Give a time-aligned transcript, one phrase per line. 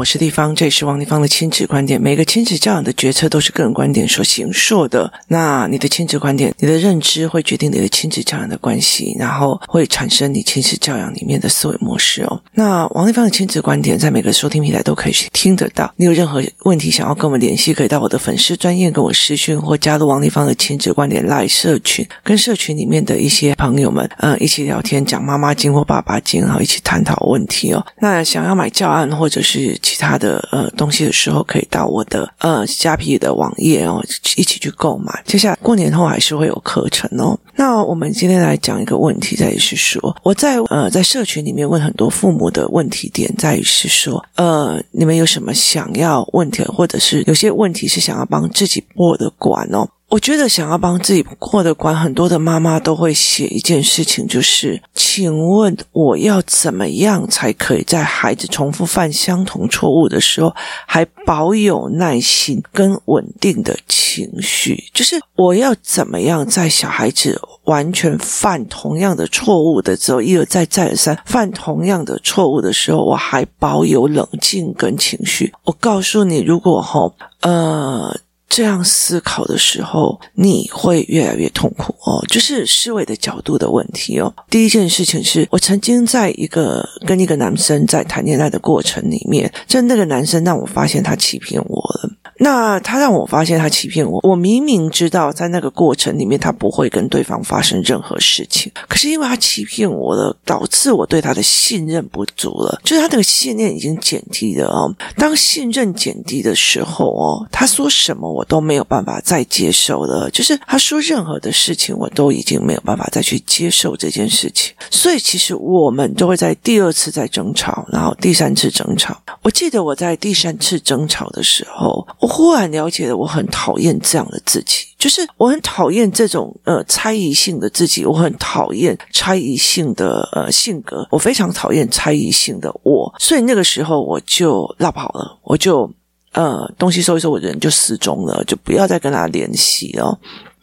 [0.00, 2.00] 我是立方，这里是王立方的亲子观点。
[2.00, 5.12] 每个亲子教养的决策都是个人观点所形塑的。
[5.28, 12.42] 那你的亲子观点、你的认知会决定你的亲子教养的关系，然后会产生你亲子教养里面的思维模式哦。
[12.54, 15.92] 那王立方的亲子观点在每个收听平台都可以去听得到。
[15.96, 27.84] 你有任何问题想要跟我们联系，可以到我的粉丝专页跟我私讯，或加入王立方的亲子观点 LINE 社群，跟社群里面的一些朋友们，嗯，一起聊天，讲妈妈经或爸爸经，然后一起探讨问题哦。
[27.98, 34.00] 那想要买教案或者是其他的呃东西的时候，可以到我的呃虾皮的网页哦，
[34.36, 35.20] 一起去购买。
[35.26, 37.36] 接下来过年后还是会有课程哦。
[37.56, 49.88] 那我们今天来讲一个问题，在于是说，我在呃在社群里面问很多父母的问题点，在于是说，呃，你们有什么想要问题，或者是有些问题是想要帮自己过的关哦。
[50.10, 60.52] 我觉得想要帮自己过的关，很多的妈妈都会写一件事情，就是请问我要怎么样才可以在孩子重复犯相同错误的时候，
[60.84, 64.82] 还保有耐心跟稳定的情绪？
[64.92, 75.52] 就是我要怎么样在小孩子完全犯同样的错误的时候，一而再再而三犯同样的错误的时候，我还保有冷静跟情绪？
[75.66, 77.12] 我告诉你，如果齁，
[77.42, 78.18] 呃。
[78.50, 82.22] 这样思考的时候，你会越来越痛苦哦。
[82.28, 84.34] 就是思维的角度的问题哦。
[84.50, 92.10] 第一件事情是我曾经在一个跟一个男生在谈恋爱的过程里面，就那个男生让我发现他欺骗我了。
[92.42, 104.90] 那他让我发现他欺骗我，我明明知道在那个过程里面他不会跟对方发生任何事情，可是因为他欺骗我了，导致我对他的信任不足了，就是他那个信念已经减低了哦。
[105.16, 119.14] 当信任减低的时候哦，他说什么我都没有办法再接受了，就是他说任何的事情我都已经没有办法再去接受这件事情，所以其实我们都会在第二次再争吵，然后第三次争吵。
[119.42, 122.29] 我记得我在第三次争吵的时候，我。
[122.30, 135.90] 忽然了解了，我很讨厌这样的自己，就是我很讨厌这种呃猜疑性的自己，我很讨厌猜疑性的呃性格，我非常讨厌猜疑性的我，所以那个时候我就落跑了，我就
[136.32, 140.16] 呃东西收一收，我人就失踪了，就不要再跟他联系哦。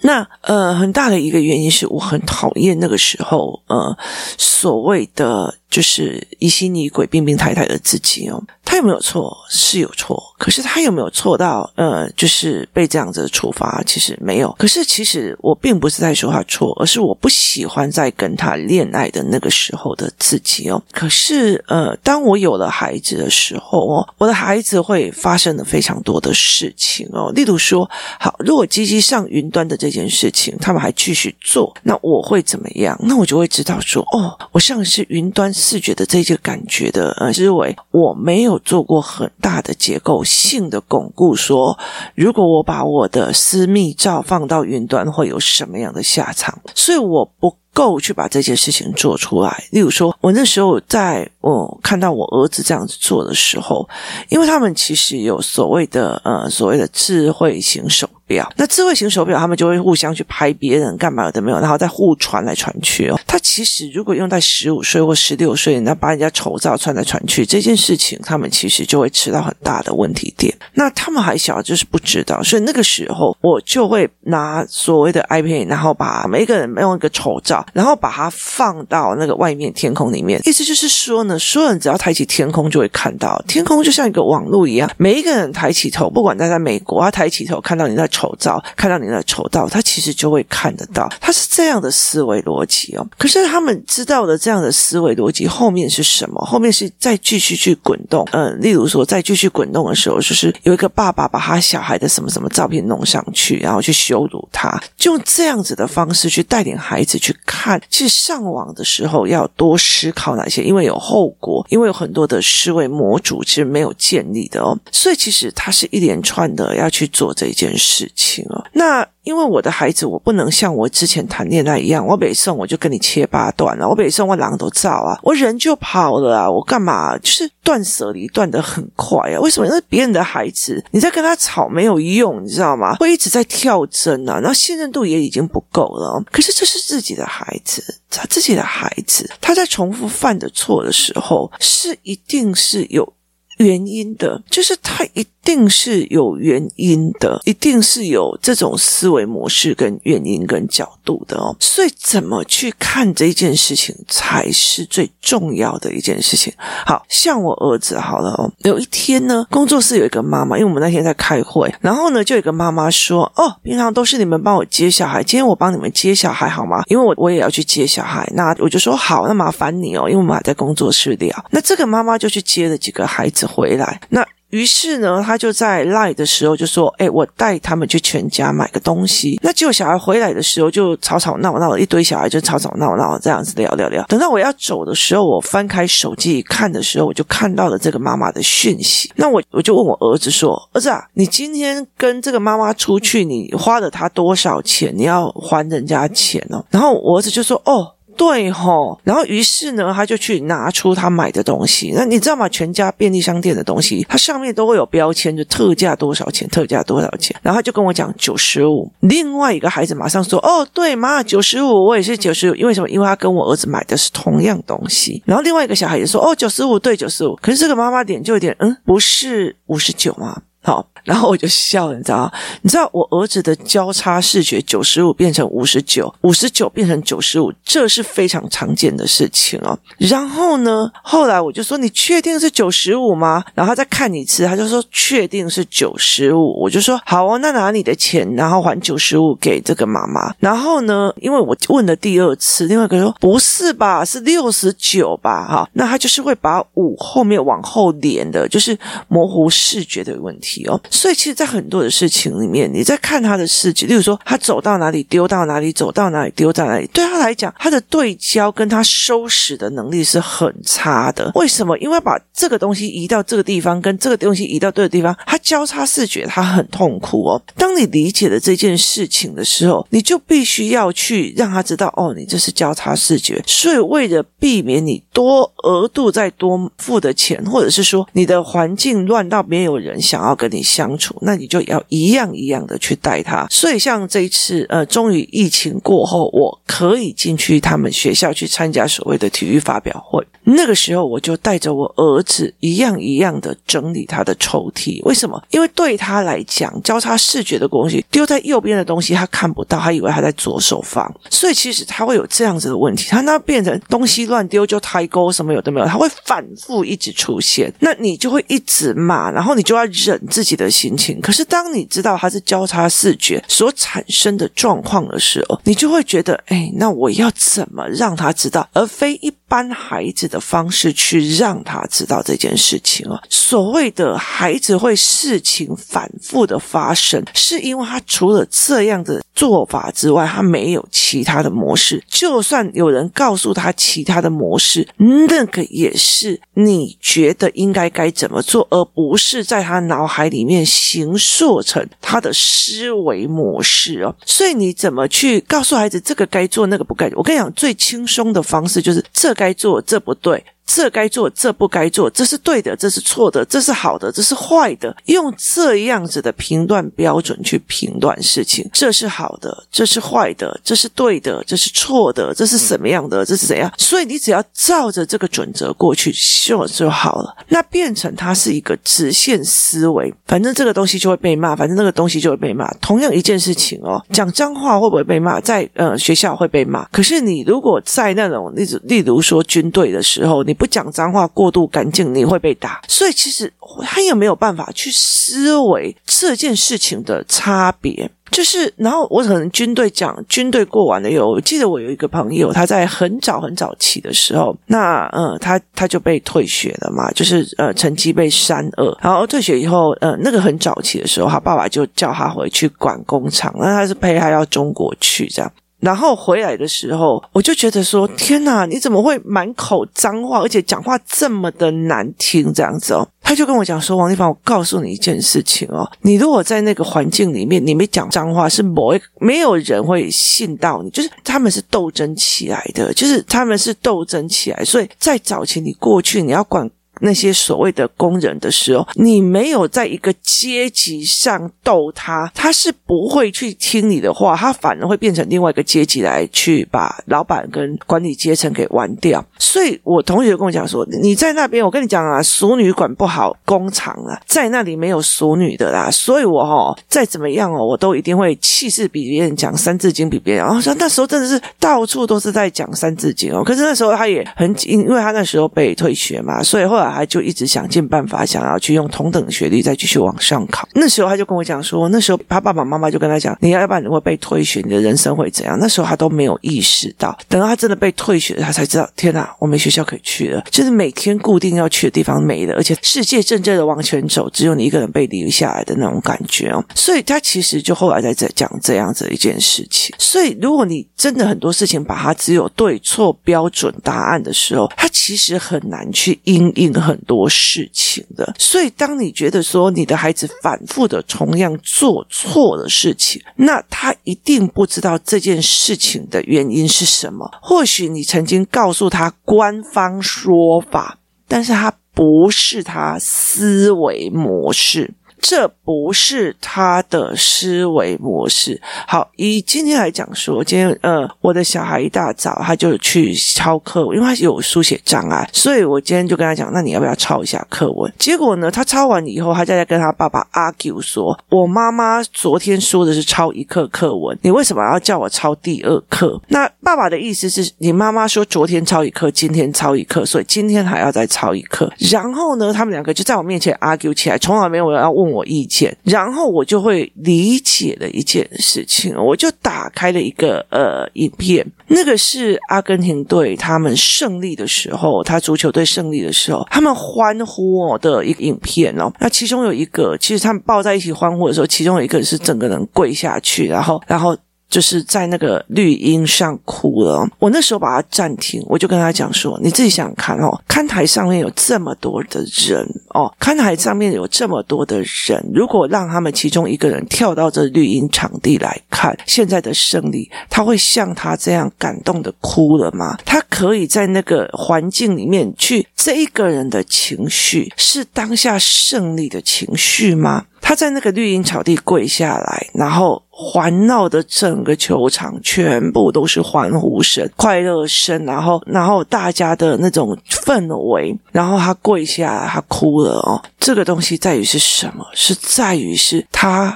[0.07, 3.93] 那呃很大的一个原因是我很讨厌那个时候呃
[4.37, 8.41] 所谓的就是疑心疑鬼、病病态态的自己哦。
[8.63, 9.35] 他有没有错？
[9.49, 13.81] 是有错，可是他有没有错到呃，就是被这样子的处罚？
[13.85, 14.53] 其实没有。
[14.59, 20.81] 可是其实我并不是在说他错，而是我不喜欢在跟他恋爱的那个时候的自己哦。
[20.91, 27.31] 可是呃，当我有了孩子的时候哦，我的孩子会发生了非常多的事情哦。
[27.33, 27.89] 例如说，
[28.19, 32.95] 好，如果积极上云端的这件件事情，他们还继续做，那我会怎么样？
[33.01, 38.61] 那我就会知道说，哦，我像是云端视觉的这个感觉的呃思维，我没有。
[38.67, 41.77] 做过很大的结构性的巩固，说
[42.15, 46.59] 如果我把我的私密照放到云端，会有什么样的下场？
[46.75, 49.63] 所以我不够去把这件事情做出来。
[49.71, 53.87] 例如说，我那时候在我看到我儿子这样子做的时候，
[54.27, 58.09] 因为他们其实有所谓的呃所谓的智慧型手。
[58.27, 63.17] 表那智慧型手表，他们就会互相去拍别人干嘛的没有，然后再互传来传去哦。
[63.25, 70.53] 他其实如果用在十五岁或十六岁，那把人家丑照传来传去这件事情，他们其实就会吃到很大的问题点。
[70.73, 80.41] 那他们还小，就是不知道，所以那个时候我就会拿所谓的 iPad，然后把每一个人用一个丑照，然后把它放到那个外面天空里面。
[80.45, 88.05] 意思就是说呢，所有人只要抬起天空，就会看到天空就像一个网络一样，每一个人抬起头，不管他在美国，他抬起头看到你在。
[88.17, 93.07] 丑照看到你的丑照，他其实就会看得到，他是这样的思维逻辑哦。
[93.15, 96.43] 可是他们知道的这样的思维逻辑后面是什么？
[96.43, 98.27] 后面是再继续去滚动。
[98.31, 107.79] 嗯，例如说再继续滚动的时候，就是有一个爸爸把他小孩的什么什么照片弄上去，然后去羞辱他，就用这样子的方式去带领孩子去看。
[107.87, 114.75] 其实上网的时候要多思考哪些，因为有后果，因为有很多的思维模组其实没有建立的哦。
[114.91, 118.06] 所以其实他是一连串的要去做这件事。
[118.15, 127.17] 情哦，那因为我的孩子，我不能像我之前谈恋爱一样，我北送我就跟你切八段了，我北送我狼都照啊，我人就跑了啊，我干嘛？
[127.17, 129.39] 就是断舍离断得很快啊？
[129.39, 129.67] 为什么？
[129.67, 132.95] 因为别人的孩子，你在跟他吵没有用，你知道吗？
[132.95, 136.23] 会一直在跳针啊，然后信任度也已经不够了。
[136.31, 143.13] 可是这是自己的孩子，他自己的孩子，他在重复犯的错的时候，是一定是有。
[143.57, 151.55] 原因的，就是他一定是有原因的，一定是有这种思维模式跟原因跟角度的哦。
[151.59, 156.53] 所以怎么去看这件事情才是最重要的一件事情。
[156.85, 166.83] 好，像我儿子好了哦，有一天呢，工作室有一个妈妈，因为我们那天在开会，然后呢，就有一个妈妈说：“哦，平常都是你们帮我接小孩，今天我帮你们接小孩好吗？
[166.87, 174.25] 因为我我也要去接小孩。”那我就说：“好，那麻烦你哦，因为我们还在工作室聊。”那这个妈妈就去接了几个孩子回来，那。
[174.51, 184.01] 于是呢，他就在赖的时候就说：“哎，我带他们去全家买个东西。”那结果小孩回来的时候就吵吵闹闹，一堆小孩就吵吵闹闹这样子聊聊聊。
[184.05, 189.11] 等到我要走的时候，我翻开手机看的时候，我就看到了这个妈妈的讯息。
[189.17, 194.93] 那我我就问我儿子说：“儿子啊，你今天跟这个妈妈出去，你花了她多少钱？
[194.95, 201.93] 你要还人家钱哦。”然后我儿子就说：“哦。”对吼，然后于是呢，他就去拿出他买的东西。
[201.95, 202.49] 那你知道吗？
[202.49, 207.35] 全家便利商店的东西，它上面都会有标签，就特价多少钱，特价多少钱。
[207.43, 208.91] 然后他就跟我讲九十五。
[209.01, 212.55] 另外一个孩子马上说：“哦，对妈，九十五，我也是九十五。
[212.55, 212.89] 因为什么？
[212.89, 220.41] 因为他跟我儿子买的是同样东西。”然后另外一个小孩也说：“哦，九十五，对，九十五。”可是这个妈妈点就有点，嗯，不是五十九吗？
[220.63, 222.31] 好，然后我就笑了，你知道吗？
[222.61, 229.79] 你知道我儿子的交叉视觉九十五变成五十九，五十九变成九十五，这是非常常见的事情哦。
[229.97, 244.03] 然后呢，后来我就说：“你确定是九十五吗？”然后他再看一次，他就说：“确定是九十五。”我就说：“好哦，那拿你的钱，然后还九十五给这个妈妈。”然后呢，因为我问了第二次，另外一个说：“不是吧？
[244.03, 248.77] 是六十九吧？”哈，那他就是会把五后面往后连的，就是
[249.07, 250.65] 模糊视觉的问题。
[250.67, 261.31] 哦，所以其实，在很多的事情里面，你在看他的视觉，例如说，他走到哪里丢到哪里，走到哪里丢到哪里，对他来讲，他的对焦跟他收拾的能力是很差的。
[261.35, 261.77] 为什么？
[261.77, 267.41] 因为把这个东西移到这个地方，跟这个东西移到对的地方，他交叉视觉，他很痛苦哦。
[267.55, 273.43] 当你理解了这件事情的时候，你就必须要去让他知道，哦，你这是交叉视觉。
[273.45, 280.37] 所以，为了避免你多额度再多付的钱，或者是说你的环境乱到没有人想要。
[280.37, 283.45] 跟你相相处，那你就要一样一样的去带他。
[283.49, 290.25] 所以像这一次，呃，终于疫情过后，我可以进去他们学校去参加所谓的体育发表会。
[290.45, 295.01] 那个时候，我就带着我儿子一样一样的整理他的抽屉。
[295.03, 295.41] 为什么？
[295.51, 301.13] 因为对他来讲，交叉视觉的东西丢在右边的东西他看不到，他以为他在左手放。
[301.29, 307.73] 所以其实他会有这样子的问题，他那变成东西乱丢就抬钩什么有的没有，他会反复一直出现。
[307.79, 310.17] 那你就会一直骂，然后你就要忍。
[310.29, 323.19] 自己的心情，可是当你知道它是交叉视觉所产生的状况的时候，你就会觉得，哎，那我要怎么让他知道，而非一般孩子的方式去让他知道这件事情啊？
[323.27, 332.03] 所谓的孩子会事情反复的发生，是因为他除了这样的做法之外，他没有其他的模式。
[332.07, 334.87] 就算有人告诉他其他的模式，
[335.27, 340.27] 那个也是你觉得应该该怎么做，而不是在他脑海。
[340.27, 347.09] 里面形塑成他的思维模式哦，所以你怎么去告诉孩子这个该做，那个不该？
[347.15, 350.43] 我跟你讲，最轻松的方式就是这该做，这不对。
[350.67, 354.93] 这该做，这不该做，这是对的，这是错的，这是好的，这是坏的。
[355.05, 363.71] 用这样子的评断标准去评断事情，这是好的，这是坏的，这是对的，这是错的，这是什么样的，这是怎样？
[363.77, 367.33] 所以你只要照着这个准则过去就就好了。
[367.47, 372.69] 那变成它是一个直线思维，反正这个东西就会被骂，反正那个东西就会被骂。
[372.81, 375.39] 同样一件事情哦，讲脏话会不会被骂？
[375.39, 376.83] 在呃学校会被骂。
[376.89, 380.56] 可是你如果在那种例子，例如说军队的时候，你。
[380.57, 382.81] 不讲脏话，过度干净，你会被打。
[382.87, 383.51] 所以其实
[383.83, 388.09] 他有没有办法去思维这件事情的差别？
[388.29, 405.49] 就是，然后我可能军队讲军队过完了以后，我记得我有一个朋友，他在很早很早期的时候，那呃，他他就被退学了嘛，就是呃，成绩被删二，然后退学以后，呃，那个很早期的时候，他爸爸就叫他回去管工厂，那他是陪他到中国去这样。
[405.79, 412.51] 然后回来的时候，我就觉得说：“天哪，你怎么会满口脏话，而且讲话这么的难听？
[412.53, 420.89] 这样子哦。”他就跟我讲说：“王丽芳，我告诉你一件事情哦，你如果在那个环境里面，你没讲脏话，是某一没有人会信到你。
[420.89, 424.63] 就是他们是斗争起来的，就是他们是斗争起来。
[424.63, 426.69] 所以在早期你过去，你要管。”
[427.01, 439.23] 那些所谓的工人的时候，你没有在一个阶级上斗他，他是不会去听你的话，他反而会变成另外一个阶级来去把老板跟管理阶层给玩掉。
[439.37, 445.89] 所以我同学跟我讲说，你在那边，我跟你讲啊，熟女管不好工厂啊，在那里没有熟女的啦。
[445.91, 450.43] 所以我哦，再怎么样哦，我都一定会气势比别人讲，三字经比别人。
[450.43, 453.43] 然后说那时候真的是到处都是在讲三字经哦。
[453.43, 456.86] 可是那时候他也很紧，因为他那时候被退学嘛，所以后来。
[456.91, 460.67] 他就一直想尽办法，想要去用同等学历再继续往上考。
[460.73, 465.57] 那时候他就跟我讲说，那时候他爸爸妈妈就跟他讲，你要不然你会被退学，你的人生会怎样？
[465.59, 476.63] 那时候他都没有意识到，等到他真的被退学，他才知道，天哪，我没学校可以去了，就是每天固定要去的地方没了，而且世界正正的往前走，只有你一个人被留下来的那种感觉哦。
[476.75, 479.95] 所以他其实就后来在在讲这样子一件事情。
[479.97, 486.67] 所以如果你真的很多事情把它只有对错标准答案的时候，他其实很难去因应。
[486.79, 497.29] 很多事情的，所以当你觉得说你的孩子反复的同样做错的事情，那他一定不知道这件事情的原因是什么。
[497.41, 504.93] 或许你曾经告诉他官方说法，但是他不是他思维模式。
[505.19, 508.59] 这不是他的思维模式。
[508.87, 517.91] 好，以今天来讲说，今天呃，我的小孩一大早他就去抄课文，因为他有书写障碍，所以我今天就跟他讲，那你要不要抄一下课文？
[517.97, 526.21] 结果呢，他抄完以后，他就在跟他爸爸 argue 说，我妈妈昨天说的是抄一课课文，你为什么要叫我抄第二课？
[526.29, 531.71] 那爸爸的意思是你妈妈说昨天抄一课，今天抄一课，所以今天还要再抄一课。
[531.91, 548.91] 然后呢，他们两个就在我面前 argue 起来，从来没有人要问我意见，然后我就会理解了一件事情，我就打开了一个呃影片，那个是阿根廷队他们胜利的时候，他足球队胜利的时候，他们欢呼我的一个影片哦。
[548.99, 554.15] 那其中有一个，其实他们抱在一起欢呼的时候，其中有一个是整个人跪下去，然后，然后。
[554.49, 557.07] 就是在那个绿荫上哭了。
[557.19, 572.97] 我那时候把它暂停，我就跟他讲说：“你自己想看哦，看台上面有这么多的人哦，看台上面有这么多的人，如果让他们其中一个人跳到这绿荫场地来看现在的胜利，他会像他这样感动的哭了吗？
[573.05, 580.25] 他可以在那个环境里面去，这一个人的情绪是当下胜利的情绪吗？
[580.41, 593.19] 他在那个绿茵草地跪下来，然后。”环绕的整个球场全部都是欢呼声、快乐声，然后，然后大家的那种氛围，然后他跪下来，他哭了哦。
[593.39, 594.85] 这个东西在于是什么？
[594.93, 596.55] 是在于是他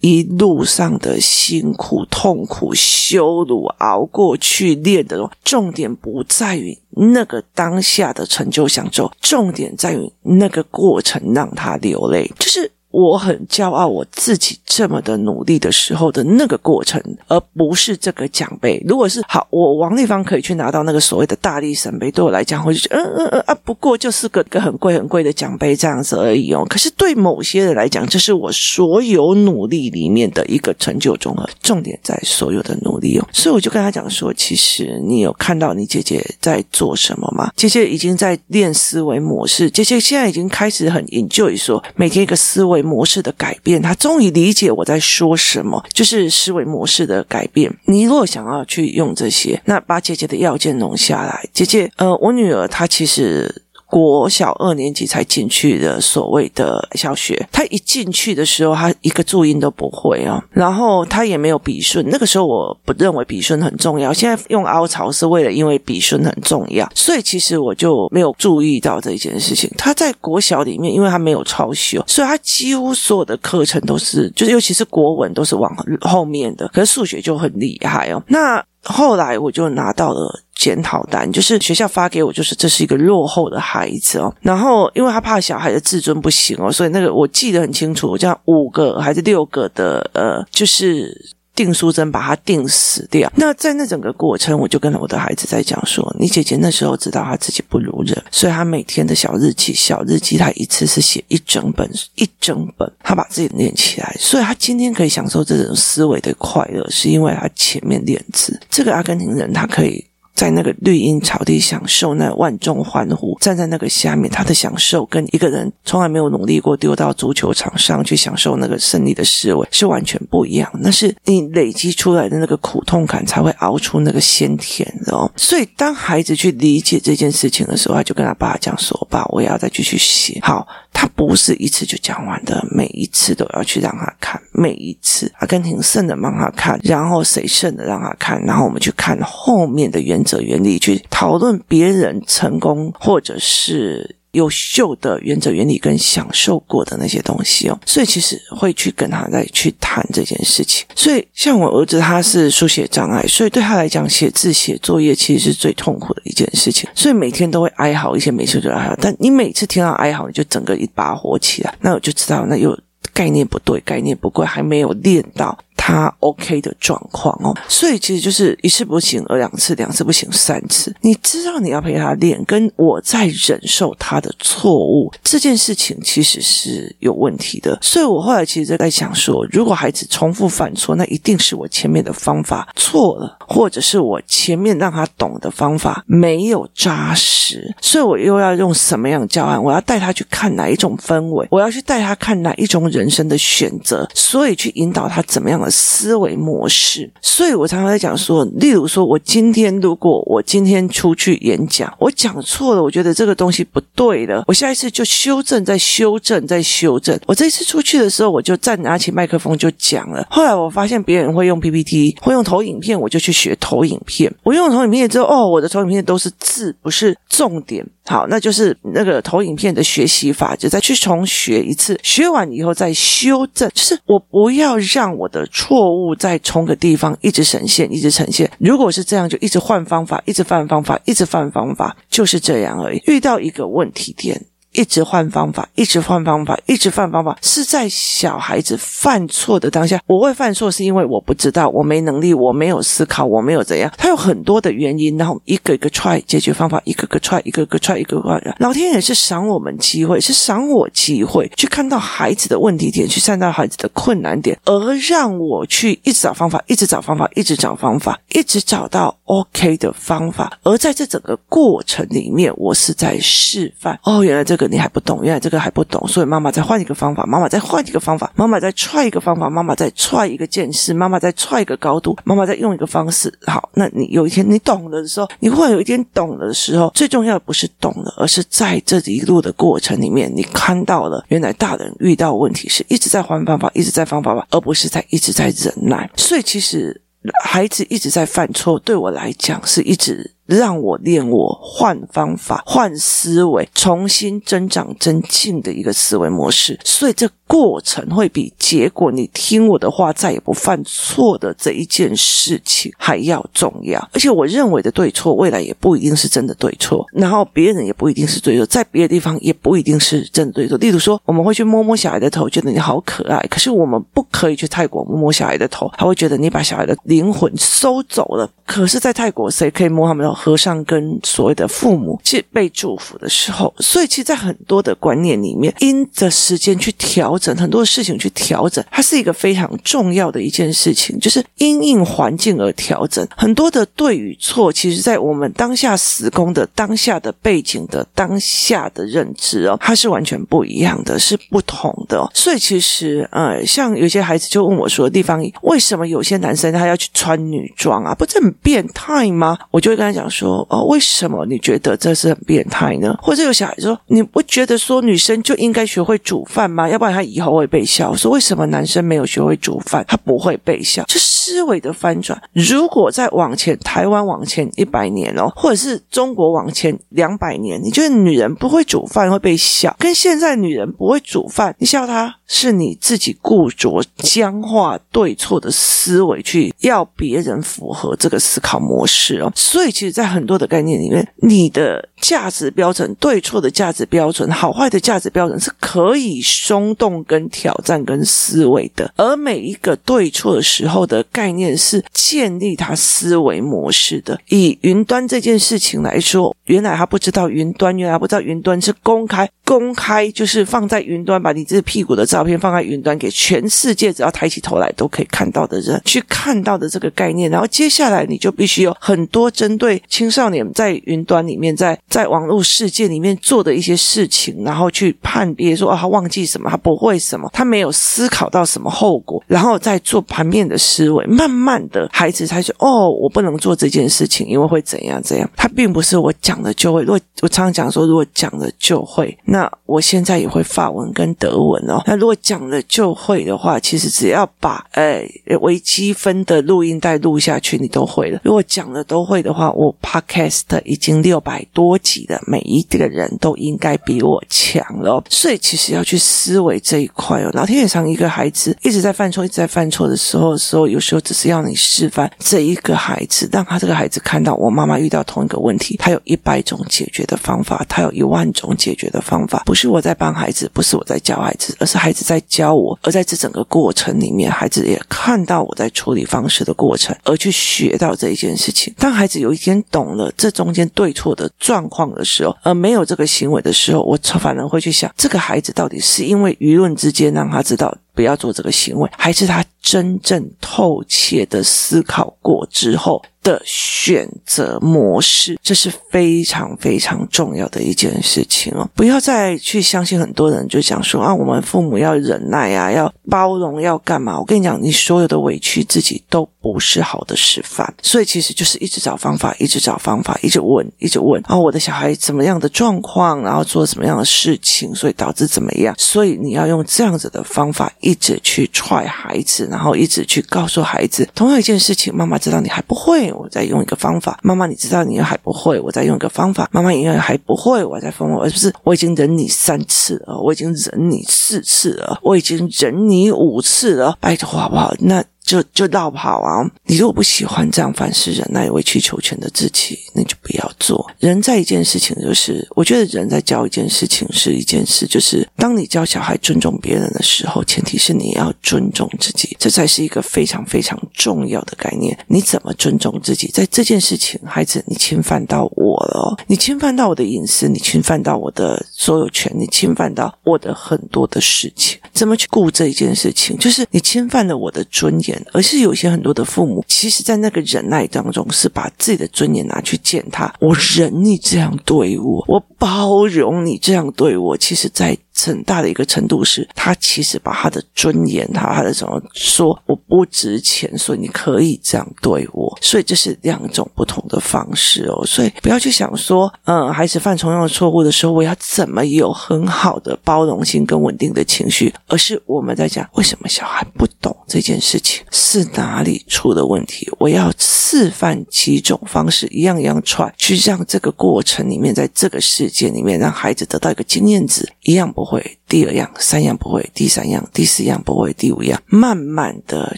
[0.00, 5.30] 一路上的辛苦、痛苦、羞辱、熬过去练的。
[5.44, 12.72] 重点不在于那个当下的成就享受，重点在于那个过程让他流泪，就是。
[12.92, 18.80] 我很骄傲，我自己这么的努力的时候的那个过程，而不是这个奖杯。
[18.86, 26.66] 如果是好，我王丽芳可以去拿到那个所谓的大力神杯，对我来讲，我就觉得，嗯嗯嗯啊，不过就是个个很贵很贵的奖杯这样子而已哦。
[26.68, 33.26] 可是对某些人来讲，这是我所有努力里面的一个成就综合，重点在所有的努力哦。
[33.32, 37.50] 所以我就跟他讲说，其实你有看到你姐姐在做什么吗？
[37.56, 42.81] 姐姐已经在练思维模式，姐姐现在已经开始很 enjoy 说每天一个思维。
[42.82, 47.72] 模式的改变，他终于理解我在说什么，就是思维模式的改变。
[47.86, 51.48] 你若想要去用这些，那把姐姐的要件弄下来。
[51.52, 53.62] 姐姐，呃，我女儿她其实。
[53.92, 62.02] 国小二年级才进去的所谓的小学，他一进去的时候，他一个注音都不会哦，然后他也没有笔顺。
[62.08, 69.70] 那个时候我不认为笔顺很重要，现在用凹槽是为了因为笔顺很重要，所以其实我就没有注意到这一件事情。
[69.76, 75.70] 他在国小里面，因为他没有超修，所以他几乎所有的课程都是，就是尤其是国文都是往
[76.00, 78.22] 后面的，可是数学就很厉害哦。
[78.26, 80.40] 那后来我就拿到了。
[80.54, 84.32] 检讨单就是学校发给我，就是这是一个落后的孩子哦。
[84.40, 91.12] 然后因为他怕小孩的自尊不行哦，所以那个我记得很清楚，我这样五个还是六个的呃，就是
[91.54, 93.30] 定书针把他定死掉。
[93.36, 104.16] 那在那整个过程，我就跟我的孩子在讲说：你姐姐那时候知道她自己不如人，所以她每天的小日记、小日记，她一次是写一整本，一整本，她把自己练起来。
[104.18, 108.58] 所以她今天可以享受这种思维的快乐，是因为她前面练字。
[108.70, 110.04] 这个阿根廷人，他可以。
[110.34, 120.70] 在那个绿荫草地享受那万众欢呼，站在那个下面，他的享受跟一个人从来没有努力过丢到足球场上去享受那个胜利的思维是完全不一样。
[120.80, 125.30] 那是你累积出来的那个苦痛感才会熬出那个鲜甜的哦。
[125.36, 144.16] 所以当孩子去理解这件事情的时候，他就跟他爸讲说：“爸，我也要再继续写。”好，他不是一次就讲完的，每一次都要去让他看，每一次阿根廷胜的让他看，然后谁胜的让他看，然后我们去看后面的原原则原理，去讨论别人成功或者是。
[144.32, 150.86] 优秀的原则原理跟享受过的那些东西哦，所以其实会去跟他再去谈这件事情。
[150.96, 156.88] 所以像我儿子他是书写障碍，所以对他来讲写字写作业其实是最痛苦的一件事情。
[156.94, 158.96] 所以每天都会哀嚎一些，每次都哀嚎。
[158.98, 162.74] 但你每次听到哀嚎，你就整个一把火起来，那我就知道那有
[163.12, 165.58] 概念不对，概念不对，还没有练到。
[165.84, 170.94] 他 OK 的状况哦，所以其实就是一次不行，而两次，两次不行，三次。
[171.00, 177.76] 你知道你要陪他练，跟我在忍受他的错误这件事情，其实是有问题的。
[177.82, 187.74] 所以我后来其实在想说，如果孩子重复犯错，那一定是我前面的方法错了，或者是我前面让他懂的方法没有扎实。
[187.80, 189.60] 所以我又要用什么样的教案？
[189.60, 191.44] 我要带他去看哪一种氛围？
[191.50, 194.08] 我要去带他看哪一种人生的选择？
[194.14, 195.71] 所以去引导他怎么样的。
[195.72, 207.18] 思维模式，所以我常常在讲说，例如说，我今天如果我今天出去演讲，我讲错了，我觉得这个东西不对了，我下一次就修正，再修正，再修正。
[207.26, 210.26] 我这一次出去的时候，我就再拿起麦克风就讲了。
[210.30, 214.32] 后来我发现别人会用 PPT，会用投影片，我就去学投影片。
[214.42, 217.84] 我用投影片之后，哦，我的投影片都是字，不是重点。
[218.04, 223.70] 好，那就是那个投影片的学习法，就再去重学一次，学完以后再修正。
[223.72, 228.50] 就是我不要让我的错误在同个地方一直呈现，一直呈现。
[228.58, 233.00] 如果是这样，就一直换方法，一直换方法，一直换方法，就是这样而已。
[233.06, 234.44] 遇到一个问题点。
[234.72, 248.32] 一直换方法，一直换方法，一直换方法，是在小孩子犯错的当下，我会犯错，是因为我不知道，我没能力，我没有思考，我没有怎样，他有很多的原因，然后一个一个 try 解决方法，一个个 try，一个个 try，一个个。
[248.58, 260.58] 老天爷是赏我们机会，是赏我机会，去看到孩子的问题点，去看到孩子的困难点，而让我去一直找方法，一直找方法，一直找方法，一直找到 OK 的方法。
[260.62, 263.98] 而在这整个过程里面，我是在示范。
[264.04, 264.61] 哦，原来这个。
[264.68, 273.32] 你还不懂，原来这个还不懂，所以妈妈再换一个方法，妈妈再换一个方法，妈妈再踹一个方法，妈妈再踹一个见识，妈妈再踹一个高度，妈妈再用一个方式。
[273.46, 286.10] 好，那你有一天你懂了的时候，你忽然有一天懂了的时候，最重要的不是懂了，而是在这一路的过程里面，你看到了原来大人遇到问题是一直在换方法，一直在方法吧，而不是在一直在忍耐。
[286.16, 287.00] 所以其实
[287.44, 290.30] 孩子一直在犯错，对我来讲是一直。
[290.46, 304.00] 让我练我换方法、换思维、重新增长增进的一个思维模式，所以这过程会比结果你听我的话再也不犯错的这一件事情还要重要。
[304.12, 310.76] 而且我认为的对错，未来也不一定是真的对错，然后别人也不一定是对错，在别的地方也不一定是真的对错。
[310.78, 318.50] 例如说，我们会去摸摸小孩的头，觉得你好可爱，可是我们不可以去泰国摸摸小孩的头，他会觉得你把小孩的灵魂收走了。
[318.66, 320.31] 可是，在泰国谁可以摸他们的？
[320.34, 334.72] 和尚跟所谓的父母去被祝福的时候，所以其实，在很多的观念里面，因着时间去调整很多事情去调整，它是一个非常重要的一件事情，就是因应环境而调整很多的对与错。
[334.72, 342.30] 其实，在我们当下时空的当下的背景的当下的认知哦，它是完全不一样的，是不同的。
[342.34, 348.14] 所以，其实呃，像有些孩子就问我说：“地方为什么有些男生他要去穿女装啊？
[348.14, 350.66] 不是很变态吗？”我就会跟他讲说。
[350.70, 353.16] 哦，为什么你觉得这是很变态呢？
[353.22, 356.88] 或者有小孩说，你不觉得说女生就应该学会煮饭吗？
[356.88, 358.14] 要不然他以后会被笑。
[358.14, 361.02] 说为什么男生没有学会煮饭，他不会被笑？
[361.04, 362.40] 就思维的翻转。
[362.52, 369.94] 如果再往前，台湾往前一百年哦，或者是中国往前两百年，你觉得女人不会煮饭会被笑？
[369.98, 379.52] 跟现在女人不会煮饭，你笑她是你自己固着僵化对错的思维，去要别人符合这个思考模式哦。
[379.56, 389.12] 所以其实，在很多的概念里面，你的价值标准、对错的价值标准、好坏的价值标准是可以松动、跟挑战、跟思维的。
[389.16, 394.40] 而每一个对错的时候的概念是建立他思维模式的。
[394.48, 399.50] 以云端这件事情来说，原来他不知道云端，原来他不知道云端是公开。
[399.64, 407.50] 公开就是放在云端，把你这屁股的照片放在云端，给全世界只要抬起头来都可以看到的人去看到的这个概念。
[407.50, 421.24] 然后接下来你就必须有很多针对青少年在云端里面，在在网络世界里面做的一些事情，然后去判别说，哦，他忘记什么，他不会什么，他没有思考到什么后果，然后再做盘面的思维。
[421.26, 425.48] 慢慢的，孩子才说，哦，我不能做这件事情，因为会怎样怎样。
[425.56, 427.02] 他并不是我讲了就会。
[427.02, 429.70] 如果我常常讲说，如果讲了就会，那。
[429.86, 432.02] 我现在也会法文跟德文哦。
[432.06, 435.28] 那如果讲了就会的话，其实只要把诶
[435.60, 438.40] 微积分的录音带录下去，你都会了。
[438.42, 445.22] 如果讲了都会的话，我 Podcast 已经六百多级的，每一个人都应该比我强了。
[445.28, 447.50] 所以其实要去思维这一块哦。
[447.52, 459.62] 老天爷让一个孩子一直在犯错，一直在犯错的时候时候，有时候只是要你示范这一个孩子，让他这个孩子看到，我妈妈遇到同一个问题，他有一百种解决的方法，他有一万种解决的方法。
[459.64, 462.98] 不是我在帮孩子，不是我在教孩子，而是孩子在教我。
[463.02, 468.92] 而在这整个过程里面，孩子也看到我在处理方式的过程，而去学到这一件事情。
[468.98, 488.88] 当孩子有一天懂了这中间对错的状况的时候，而没有这个行为的时候，我反而会去想，这个孩子到底是因为舆论之间让他知道不要做这个行为，还是他真正透彻的思考过之后的选择模式，这是非常非常重要的一件事情哦！
[488.94, 494.38] 不要再去相信很多人就讲说啊，我们父母要忍耐啊，要包容，要干嘛？
[494.38, 497.92] 我跟你讲，你所有的委屈自己都不是好的示范。
[498.02, 505.92] 所以其实就是一直找方法，一直找方法，一直问，一直问啊，我的小孩怎么样的状况，然后做什么样的事情，所以导致怎么样？
[505.98, 513.32] 所以你要用这样子的方法，一直去踹孩子，然后一直去告诉孩子，同样一件事情，妈妈知道你还不会。
[513.32, 524.94] 我再用一个方法，妈妈，你知道你还不会，我再用一个方法，妈妈，因为还不会，我再分我，而不是我已经忍你三次了，我已经忍你四次了，我已经忍你五次了，拜托好不好？
[524.98, 525.24] 那。
[525.44, 526.64] 就就绕跑啊！
[526.86, 531.10] 你如果不喜欢这样凡事忍耐、委曲求全的自己，那就不要做。
[531.18, 542.16] 人在一件事情，就是我觉得人在教一件事情是一件事，就是当你教小孩尊重别人的时候，前提是你要尊重自己，这才是一个非常非常重要的概念。
[542.28, 543.48] 你怎么尊重自己？
[543.48, 551.98] 在这件事情，孩子，你侵犯到我了，你侵犯到我的隐私，你侵犯到我的所有权，你侵犯到我的很多的事情。
[552.12, 553.58] 怎么去顾这一件事情？
[553.58, 555.41] 就是你侵犯了我的尊严。
[555.52, 560.54] 而是有些很多的父母，其实，在那个忍耐当中，是把自己的尊严拿去践踏。
[560.60, 564.56] 我忍你这样对我，我包容你这样对我。
[564.56, 572.78] 其实，在很大的一个程度是，他其实把他的尊严，他他的什么说我不值钱，所以你可以这样对我。
[572.80, 575.24] 所以这是两种不同的方式哦。
[575.26, 587.10] 所以不要去想说，嗯，孩子犯同样的错误的时候，我要怎么有很好的包容性跟稳定的情绪，而是我们在讲为什么小孩不懂这件事情是哪里出的问题。
[587.18, 599.96] 我要示范几种方式，一样一样踹，去让这个过程里面，在这个世界里面，让孩子得到一个经验值，一样不会，第二样，三样不会，第三样，第四样不会，第五样，慢慢的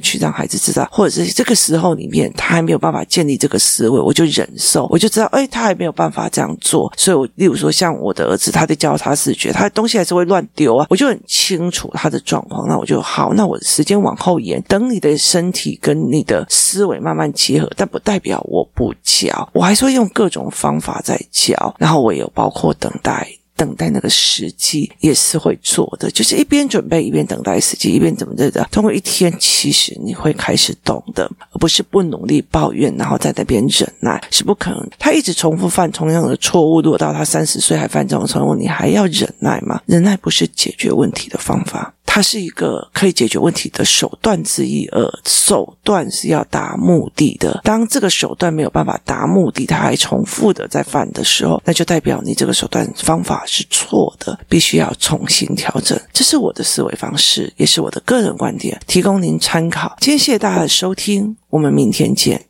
[0.02, 23.26] 去让孩子知道，或者是这个时候里面他还没有办法建立这个思维，我就忍受，我就知道，哎，他还没有办法这样做，所以我例如说像我的儿子，他在教他视觉，他的东西还是会乱丢啊，我就很清楚他的状况，那我就好，那我的时间往后延，等你的身体跟你的思维慢慢结合，但不代表我不教，我还是会用各种方法在教，然后我也有包括等待。
[23.56, 28.66] 等待那个时机也是会做的，就是一边准备一边等待时机，一边怎么着的。
[28.70, 34.88] 通过一天，其实你会开始懂的，而不是不努力抱怨，然后在那边忍耐，是不可能。
[34.98, 39.80] 他一直重复犯同样的错误，如果到他三十岁还犯这种错误，你还要忍耐吗？
[39.86, 41.94] 忍耐不是解决问题的方法。
[42.14, 47.60] 它是一个可以解决问题的手段之一，而手段是要达目的的。
[47.64, 56.00] 当这个手段没有办法达目的，它还重复的在犯的时候，那就代表你这个手段方法是错的，必须要重新调整。
[56.12, 59.96] 这是我的思维方式，也是我的个人观点，提供您参考。
[59.98, 62.40] 今天谢谢大家的收听，我们明天见。